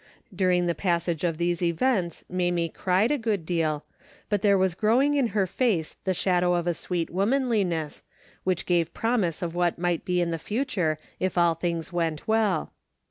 [0.35, 3.85] During the passage of these events Mamie cried a good deal,
[4.29, 8.01] but there was growing in her face the shadow of a sweet Avomanliness
[8.43, 12.73] which gave promise of Avhat might be in the future if all things went well.